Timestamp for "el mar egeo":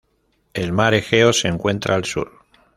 0.55-1.31